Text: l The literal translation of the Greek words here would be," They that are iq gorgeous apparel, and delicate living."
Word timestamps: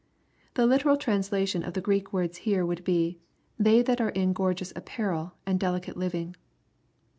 l 0.01 0.31
The 0.55 0.65
literal 0.65 0.97
translation 0.97 1.61
of 1.61 1.75
the 1.75 1.79
Greek 1.79 2.11
words 2.11 2.37
here 2.37 2.65
would 2.65 2.83
be," 2.83 3.19
They 3.59 3.83
that 3.83 4.01
are 4.01 4.11
iq 4.13 4.33
gorgeous 4.33 4.73
apparel, 4.75 5.33
and 5.45 5.59
delicate 5.59 5.95
living." 5.95 6.35